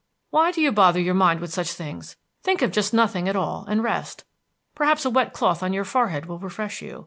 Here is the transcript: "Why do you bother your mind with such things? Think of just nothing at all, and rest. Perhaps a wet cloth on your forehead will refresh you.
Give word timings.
"Why 0.31 0.51
do 0.51 0.61
you 0.61 0.71
bother 0.71 0.99
your 0.99 1.13
mind 1.13 1.41
with 1.41 1.53
such 1.53 1.73
things? 1.73 2.17
Think 2.41 2.63
of 2.63 2.71
just 2.71 2.91
nothing 2.91 3.29
at 3.29 3.35
all, 3.35 3.65
and 3.69 3.83
rest. 3.83 4.23
Perhaps 4.73 5.05
a 5.05 5.11
wet 5.11 5.31
cloth 5.31 5.61
on 5.61 5.73
your 5.73 5.85
forehead 5.85 6.25
will 6.25 6.39
refresh 6.39 6.81
you. 6.81 6.99